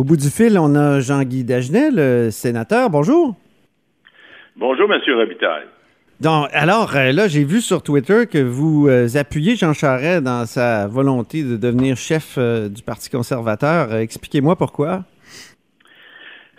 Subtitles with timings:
[0.00, 2.88] Au bout du fil, on a Jean-Guy Dagenet, le sénateur.
[2.88, 3.36] Bonjour.
[4.56, 4.98] Bonjour, M.
[5.14, 5.66] Robitaille.
[6.22, 10.46] Donc, alors, euh, là, j'ai vu sur Twitter que vous euh, appuyez Jean Charest dans
[10.46, 13.94] sa volonté de devenir chef euh, du Parti conservateur.
[13.94, 15.00] Expliquez-moi pourquoi.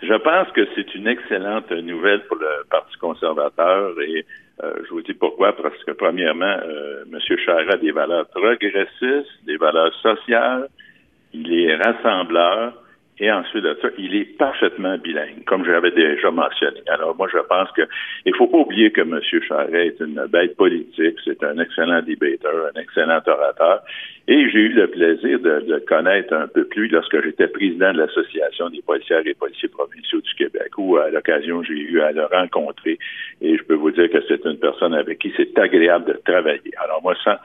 [0.00, 4.24] Je pense que c'est une excellente nouvelle pour le Parti conservateur et
[4.62, 6.58] je vous dis pourquoi, parce que premièrement,
[7.10, 7.18] M.
[7.44, 10.68] Charest a des valeurs progressistes, des valeurs sociales,
[11.32, 12.74] il est rassembleur,
[13.22, 16.80] et ensuite de ça, il est parfaitement bilingue, comme j'avais déjà mentionné.
[16.88, 17.82] Alors moi, je pense que
[18.26, 19.20] il faut pas oublier que M.
[19.46, 23.82] Charest est une bête politique, c'est un excellent débatteur, un excellent orateur.
[24.26, 27.98] Et j'ai eu le plaisir de, le connaître un peu plus lorsque j'étais président de
[27.98, 32.24] l'Association des policières et policiers provinciaux du Québec, où à l'occasion j'ai eu à le
[32.24, 32.98] rencontrer.
[33.40, 36.72] Et je peux vous dire que c'est une personne avec qui c'est agréable de travailler.
[36.82, 37.36] Alors moi, sans,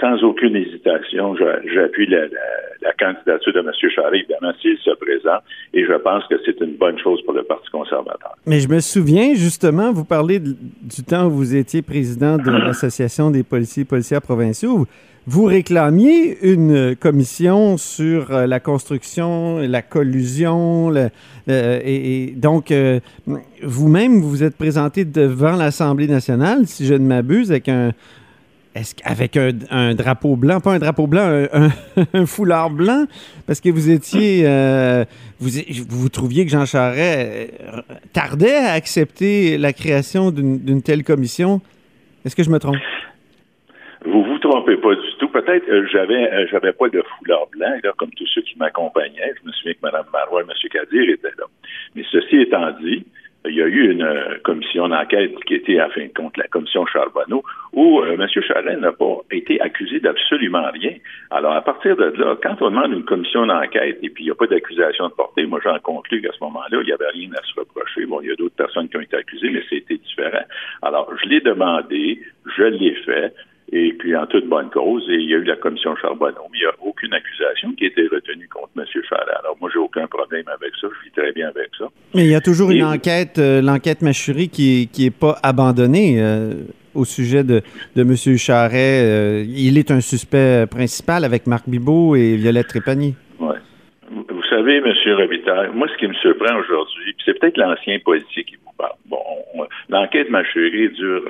[0.00, 3.70] sans aucune hésitation, j'appuie la, la, candidature de M.
[3.94, 7.42] Charest, évidemment, s'il se présente, et je pense que c'est une bonne chose pour le
[7.42, 8.36] Parti conservateur.
[8.46, 13.30] Mais je me souviens, justement, vous parlez du temps où vous étiez président de l'Association
[13.30, 14.86] des policiers et policières provinciaux.
[15.26, 20.92] Vous réclamiez une commission sur euh, la construction, la collusion,
[21.46, 23.00] et, donc euh,
[23.62, 27.92] vous-même, vous vous êtes présenté devant l'Assemblée nationale, si je ne m'abuse, avec un,
[28.74, 31.46] est-ce qu'avec un, drapeau blanc, pas un drapeau blanc,
[32.14, 33.06] un, foulard blanc,
[33.46, 35.04] parce que vous étiez, euh,
[35.40, 35.50] vous,
[35.88, 37.80] vous trouviez que Jean Charest euh,
[38.12, 41.60] tardait à accepter la création d'une telle commission.
[42.24, 42.76] Est-ce que je me trompe?
[44.04, 45.28] Vous vous trompez pas du tout.
[45.28, 49.34] Peut-être euh, j'avais j'avais pas de foulard blanc là, comme tous ceux qui m'accompagnaient.
[49.42, 50.70] Je me souviens que Mme Marois et M.
[50.70, 51.44] Kadir étaient là.
[51.94, 53.04] Mais ceci étant dit,
[53.46, 56.46] il y a eu une euh, commission d'enquête qui était, à fin de compte, la
[56.48, 58.26] commission Charbonneau, où euh, M.
[58.28, 60.94] Charest n'a pas été accusé d'absolument rien.
[61.30, 64.32] Alors, à partir de là, quand on demande une commission d'enquête et puis il n'y
[64.32, 67.30] a pas d'accusation de portée, moi j'en conclus qu'à ce moment-là, il n'y avait rien
[67.32, 68.04] à se reprocher.
[68.04, 70.44] Bon, il y a d'autres personnes qui ont été accusées, mais c'était différent.
[70.82, 72.20] Alors, je l'ai demandé,
[72.56, 73.32] je l'ai fait
[73.72, 75.08] et puis en toute bonne cause.
[75.08, 77.84] Et il y a eu la commission Charbonneau, mais il n'y a aucune accusation qui
[77.84, 78.84] a été retenue contre M.
[79.08, 79.28] Charest.
[79.42, 80.88] Alors moi, j'ai aucun problème avec ça.
[80.88, 81.86] Je vis très bien avec ça.
[82.14, 85.36] Mais il y a toujours une enquête, euh, l'enquête Machurie, qui n'est qui est pas
[85.42, 86.20] abandonnée.
[86.20, 86.54] Euh,
[86.92, 87.62] au sujet de,
[87.94, 88.36] de M.
[88.36, 93.14] Charest, euh, il est un suspect principal avec Marc Bibot et Violette Trépanier.
[93.38, 93.54] Oui.
[94.10, 94.92] Vous savez, M.
[95.16, 98.96] Robitaille, moi, ce qui me surprend aujourd'hui, c'est peut-être l'ancien policier qui vous parle.
[99.06, 99.18] Bon,
[99.88, 101.24] l'enquête Machurie dure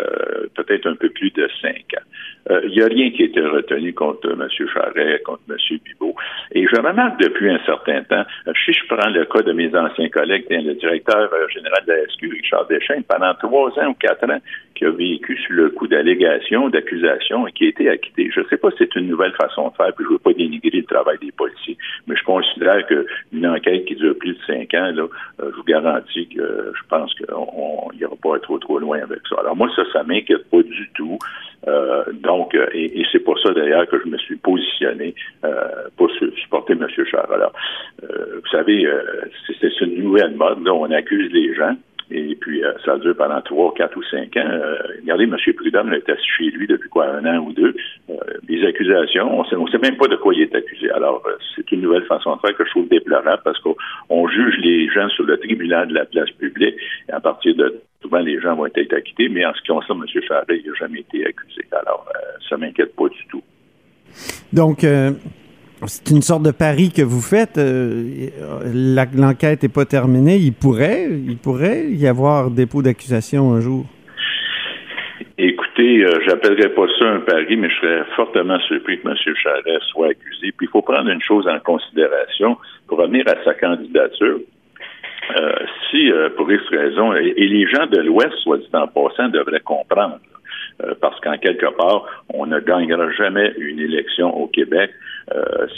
[0.54, 2.04] peut-être un peu plus de cinq ans.
[2.48, 4.48] Il euh, n'y a rien qui a été retenu contre M.
[4.72, 5.56] Charret, contre M.
[5.84, 6.14] Bibot.
[6.52, 9.74] Et je remarque depuis un certain temps, euh, si je prends le cas de mes
[9.76, 13.94] anciens collègues, le directeur euh, général de la SQ, Richard Deschênes, pendant trois ans ou
[13.94, 14.40] quatre ans,
[14.74, 18.30] qui a vécu sur le coup d'allégations, d'accusations et qui a été acquitté.
[18.34, 20.18] Je ne sais pas si c'est une nouvelle façon de faire, puis je ne veux
[20.18, 21.76] pas dénigrer le travail des policiers,
[22.06, 25.06] mais je considère qu'une enquête qui dure plus de cinq ans, là,
[25.38, 29.36] je vous garantis que je pense qu'il n'y aura pas trop trop loin avec ça.
[29.40, 31.18] Alors moi, ça, ça m'inquiète pas du tout.
[31.68, 36.10] Euh, donc, euh, et, c'est pour ça d'ailleurs que je me suis positionné euh, pour
[36.42, 36.86] supporter M.
[37.10, 37.34] Charles.
[37.34, 37.52] Alors,
[38.02, 38.88] vous savez,
[39.60, 40.64] c'est une nouvelle mode.
[40.64, 41.76] Là, on accuse les gens.
[42.12, 44.50] Et puis, ça dure pendant trois, quatre ou cinq ans.
[45.00, 45.36] regardez, M.
[45.56, 47.74] Prudhomme était chez lui depuis quoi, un an ou deux.
[48.50, 50.90] Les accusations, on ne sait même pas de quoi il est accusé.
[50.90, 51.22] Alors,
[51.54, 55.08] c'est une nouvelle façon de faire que je trouve déplorable parce qu'on juge les gens
[55.10, 56.74] sur le tribunal de la place publique.
[57.08, 60.02] Et à partir de souvent les gens vont être acquittés, mais en ce qui concerne
[60.02, 60.22] M.
[60.26, 61.62] Charest, il n'a jamais été accusé.
[61.72, 63.42] Alors, euh, ça ne m'inquiète pas du tout.
[64.52, 65.12] Donc, euh,
[65.86, 67.56] c'est une sorte de pari que vous faites.
[67.56, 68.30] Euh,
[69.14, 70.36] l'enquête n'est pas terminée.
[70.36, 73.86] Il pourrait, il pourrait y avoir dépôt d'accusation un jour.
[75.80, 79.14] Écoutez, j'appellerais pas ça un pari, mais je serais fortement surpris que M.
[79.16, 80.52] Charest soit accusé.
[80.52, 84.40] Puis il faut prendre une chose en considération pour revenir à sa candidature.
[85.38, 85.52] Euh,
[85.90, 89.60] si, euh, pour X raison, et, les gens de l'Ouest, soit dit en passant, devraient
[89.60, 90.18] comprendre,
[90.82, 92.04] euh, parce qu'en quelque part,
[92.34, 94.90] on ne gagnera jamais une élection au Québec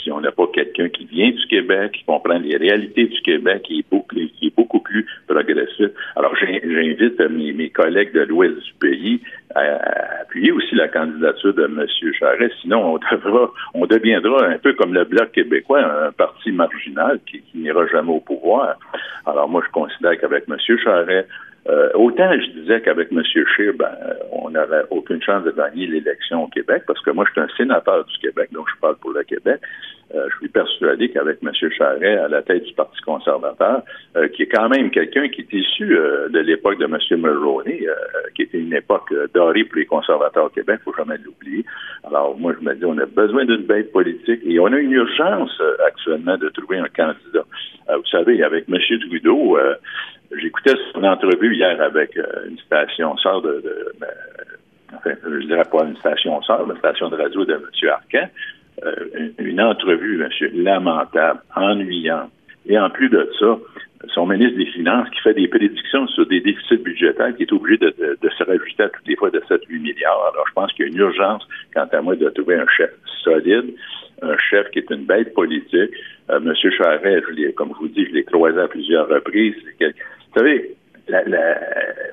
[0.01, 3.63] si on n'a pas quelqu'un qui vient du Québec, qui comprend les réalités du Québec,
[3.63, 5.91] qui est beaucoup, qui est beaucoup plus progressif.
[6.15, 9.21] Alors, j'invite mes, collègues de l'Ouest du pays
[9.55, 11.85] à appuyer aussi la candidature de M.
[12.19, 12.53] Charest.
[12.61, 17.43] Sinon, on devra, on deviendra un peu comme le Bloc québécois, un parti marginal qui,
[17.53, 18.77] n'ira jamais au pouvoir.
[19.25, 20.57] Alors moi, je considère qu'avec M.
[20.83, 21.27] Charest,
[21.69, 23.21] euh, autant je disais qu'avec M.
[23.23, 23.95] Scheer, ben,
[24.31, 27.55] on n'aurait aucune chance de gagner l'élection au Québec, parce que moi, je suis un
[27.55, 29.61] sénateur du Québec, donc je parle pour le Québec.
[30.15, 31.51] Euh, je suis persuadé qu'avec M.
[31.75, 33.81] Charret à la tête du Parti conservateur,
[34.15, 36.97] euh, qui est quand même quelqu'un qui est issu euh, de l'époque de M.
[37.19, 37.87] Mulroney,
[38.35, 41.65] qui était une époque dorée pour les conservateurs au Québec, il faut jamais l'oublier.
[42.03, 44.91] Alors moi, je me dis, on a besoin d'une bête politique et on a une
[44.91, 47.45] urgence actuellement de trouver un candidat.
[47.89, 48.77] vous savez, avec M.
[49.07, 49.57] Trudeau,
[50.39, 52.15] j'écoutais son entrevue hier avec
[52.47, 53.93] une station sœur de, de
[54.95, 57.89] enfin, je dirais pas une station sœur, une station de radio de M.
[57.89, 58.29] Arcan.
[58.83, 62.31] Euh, une entrevue, monsieur, lamentable, ennuyante.
[62.65, 63.57] Et en plus de ça,
[64.13, 67.77] son ministre des Finances qui fait des prédictions sur des déficits budgétaires qui est obligé
[67.77, 70.31] de, se rajouter à toutes les fois de 7-8 milliards.
[70.33, 72.91] Alors, je pense qu'il y a une urgence, quant à moi, de trouver un chef
[73.23, 73.75] solide,
[74.21, 75.91] un chef qui est une bête politique.
[76.29, 77.21] Euh, Monsieur Charret,
[77.55, 79.55] comme je vous dis, je l'ai croisé à plusieurs reprises.
[79.79, 80.75] Vous savez,
[81.07, 81.59] la, la,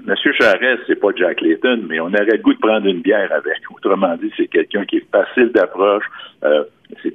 [0.06, 3.30] Monsieur Charest, c'est pas Jack Layton, mais on aurait le goût de prendre une bière
[3.32, 3.58] avec.
[3.74, 6.04] Autrement dit, c'est quelqu'un qui est facile d'approche.
[6.44, 6.64] Euh,
[7.02, 7.12] c'est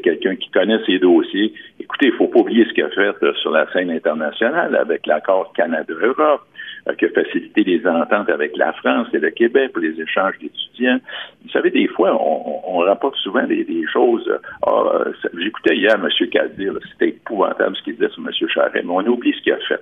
[0.00, 1.52] quelqu'un qui connaît ses dossiers.
[1.80, 5.06] Écoutez, il faut pas oublier ce qu'il a fait euh, sur la scène internationale avec
[5.06, 6.42] l'accord Canada-Europe,
[6.88, 10.34] euh, qui a facilité les ententes avec la France et le Québec pour les échanges
[10.40, 10.98] d'étudiants.
[11.44, 14.30] Vous savez, des fois, on, on rapporte souvent des, choses.
[14.66, 15.04] Ah,
[15.38, 16.08] j'écoutais hier M.
[16.28, 18.48] Kadir, c'était épouvantable ce qu'il disait sur M.
[18.48, 19.80] Charest, mais on oublie ce qu'il a fait.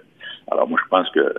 [0.50, 1.34] Alors moi, je pense que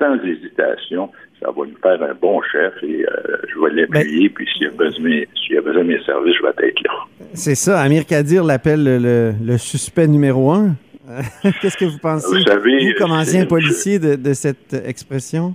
[0.00, 1.10] sans hésitation,
[1.40, 4.28] ça va nous faire un bon chef et euh, je vais l'appuyer.
[4.30, 6.82] Puis s'il y, a besoin, s'il y a besoin de mes services, je vais être
[6.82, 6.92] là.
[7.34, 7.80] C'est ça.
[7.80, 10.74] Amir Kadir l'appelle le, suspect numéro un.
[11.60, 15.54] Qu'est-ce que vous pensez, vous, savez, comme ancien policier, de, cette expression?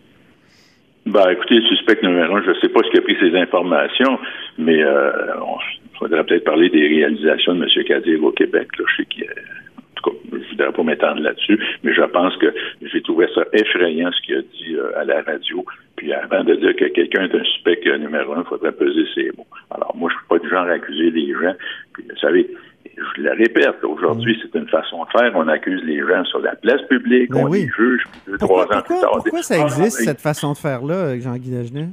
[1.06, 3.38] Ben, écoutez, le suspect numéro un, je ne sais pas ce qui a pris ces
[3.38, 4.19] informations,
[4.57, 5.12] mais euh,
[5.94, 7.83] il faudrait peut-être parler des réalisations de M.
[7.86, 8.68] Kadir au Québec.
[8.77, 8.86] Là.
[8.89, 9.25] Je sais qu'il
[10.75, 14.75] pas m'étendre là-dessus, mais je pense que j'ai trouvé ça effrayant ce qu'il a dit
[14.75, 15.66] euh, à la radio.
[15.95, 19.31] Puis avant de dire que quelqu'un est un suspect numéro un, il faudrait peser ses
[19.38, 19.48] mots.
[19.72, 21.56] Alors moi, je ne suis pas du genre à accuser les gens.
[21.94, 22.50] Puis vous savez,
[22.98, 25.31] je le répète, aujourd'hui, c'est une façon de faire.
[25.36, 28.81] On accuse les gens sur la place publique, ben on les juge, deux, trois ans
[28.81, 29.12] plus tard.
[29.13, 31.89] Pourquoi ça existe, cette façon de faire-là, Jean-Guy Dagenet?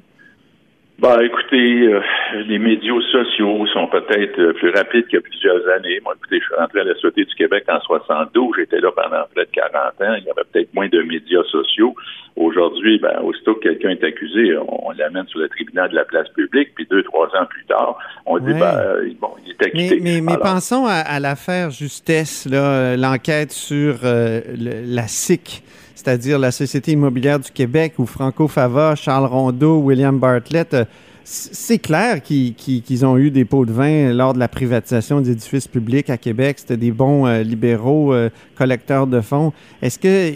[0.99, 2.01] Ben, écoutez, euh,
[2.47, 5.99] les médias sociaux sont peut-être euh, plus rapides qu'il y a plusieurs années.
[6.05, 8.55] Moi, écoutez, je suis rentré à la Société du Québec en 72.
[8.57, 10.15] J'étais là pendant près de 40 ans.
[10.19, 11.95] Il y avait peut-être moins de médias sociaux.
[12.37, 16.29] Aujourd'hui, ben, aussitôt que quelqu'un est accusé, on, l'amène sur le tribunal de la place
[16.31, 19.99] publique, puis deux, trois ans plus tard, on dit, ben, euh, bon, il est acquitté.
[20.01, 25.63] Mais, mais, pensons à, l'affaire Justesse, l'enquête sur la SIC
[25.95, 30.85] c'est-à-dire la Société immobilière du Québec ou Franco Fava, Charles Rondeau, William Bartlett, euh,
[31.25, 36.11] c'est clair qu'ils ont eu des pots de vin lors de la privatisation d'édifices publics
[36.11, 36.57] à Québec.
[36.59, 39.53] C'était des bons euh, libéraux euh, collecteurs de fonds.
[39.83, 40.33] Est-ce que,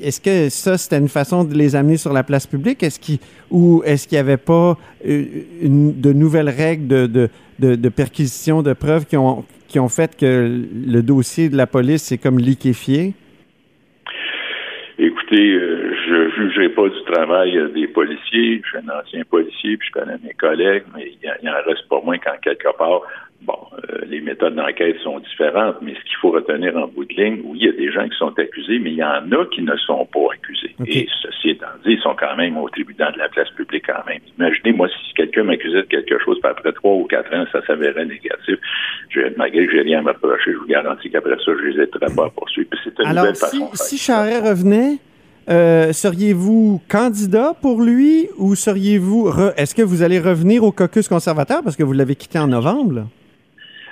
[0.00, 2.84] est que ça, c'était une façon de les amener sur la place publique?
[2.84, 3.00] Est-ce
[3.50, 9.16] ou est-ce qu'il n'y avait pas de nouvelles règles de, de, perquisition de preuves qui
[9.16, 13.14] ont, qui ont fait que le dossier de la police s'est comme liquéfié?
[15.30, 18.62] Écoutez, euh, je jugerai pas du travail euh, des policiers.
[18.64, 22.00] Je suis un ancien policier, puis je connais mes collègues, mais il en reste pas
[22.02, 23.02] moins qu'en quelque part,
[23.42, 27.12] bon, euh, les méthodes d'enquête sont différentes, mais ce qu'il faut retenir en bout de
[27.12, 29.44] ligne, oui, il y a des gens qui sont accusés, mais il y en a
[29.52, 30.74] qui ne sont pas accusés.
[30.86, 34.06] Et ceci étant dit, ils sont quand même au tribunal de la place publique quand
[34.06, 34.20] même.
[34.38, 37.60] Imaginez, moi, si quelqu'un m'accusait de quelque chose, puis après trois ou quatre ans, ça
[37.66, 38.56] s'avérait négatif,
[39.10, 41.82] je, malgré que j'ai rien à me reprocher, je vous garantis qu'après ça, je les
[41.82, 42.70] ai très pas poursuivre.
[42.82, 44.96] c'est une Alors, nouvelle si, façon si Charret revenait,
[45.48, 49.30] euh, seriez-vous candidat pour lui ou seriez-vous...
[49.56, 53.06] Est-ce que vous allez revenir au caucus conservateur parce que vous l'avez quitté en novembre?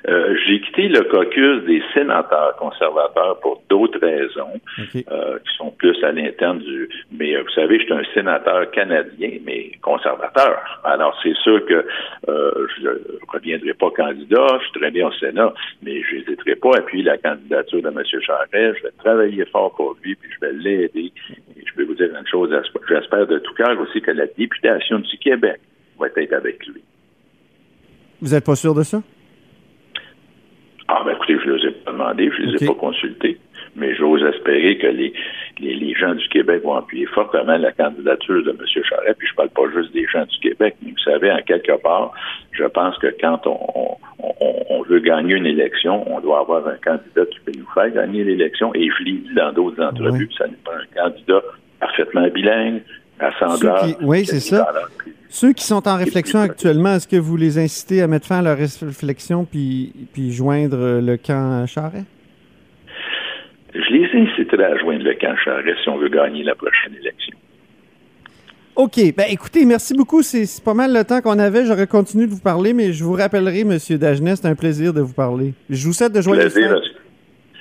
[0.08, 4.61] Euh, j'ai quitté le caucus des sénateurs conservateurs pour d'autres raisons
[4.94, 6.89] euh, qui sont plus à l'interne du.
[7.10, 10.81] Mais euh, vous savez, je suis un sénateur canadien, mais conservateur.
[10.84, 11.84] Alors c'est sûr que
[12.27, 12.98] je ne
[13.29, 14.46] reviendrai pas candidat.
[14.58, 17.89] Je suis très bien au Sénat, mais je n'hésiterai pas à appuyer la candidature de
[17.89, 18.03] M.
[18.20, 18.79] Charest.
[18.79, 21.13] Je vais travailler fort pour lui, puis je vais l'aider.
[21.96, 22.50] Dire une chose.
[22.88, 25.60] J'espère de tout cœur aussi que la députation du Québec
[25.98, 26.82] va être avec lui.
[28.20, 29.03] Vous n'êtes pas sûr de ça?
[30.88, 33.38] Ah, ben écoutez, je ne les ai pas demandés, je ne les ai pas consultés,
[33.74, 35.12] mais j'ose espérer que les,
[35.58, 38.58] les, gens du Québec vont appuyer fortement la candidature de M.
[38.84, 41.76] Charest, puis je parle pas juste des gens du Québec, mais vous savez, en quelque
[41.82, 42.12] part,
[42.53, 43.96] je pense que quand on,
[44.41, 48.22] on, veut gagner une élection, on doit avoir un candidat qui peut nous faire gagner
[48.22, 51.43] l'élection, et je l'ai dit dans d'autres entrevues, ça n'est pas un candidat
[51.96, 52.82] parfaitement bilingues,
[53.19, 53.31] à
[54.03, 54.69] Oui, c'est ça.
[55.29, 58.43] Ceux qui sont en réflexion actuellement, est-ce que vous les incitez à mettre fin à
[58.43, 62.05] leur réflexion puis, puis joindre le camp Charret?
[63.74, 67.36] Je les inciterai à joindre le camp Charret si on veut gagner la prochaine élection.
[68.76, 68.96] OK.
[69.17, 70.22] Ben, écoutez, merci beaucoup.
[70.22, 71.65] C'est pas mal le temps qu'on avait.
[71.67, 73.79] J'aurais continué de vous parler, mais je vous rappellerai, M.
[73.98, 75.55] Dagenet, c'est un plaisir de vous parler.
[75.69, 76.81] Je vous souhaite de joindre le camp.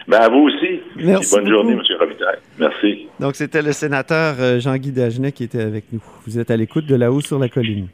[0.08, 0.82] Ben, à vous aussi.
[0.98, 1.36] Merci.
[1.36, 1.82] Bonne journée, M.
[2.00, 2.15] Robin.
[3.20, 6.02] Donc, c'était le sénateur euh, Jean-Guy Dagenet qui était avec nous.
[6.26, 7.88] Vous êtes à l'écoute de là-haut sur la colline.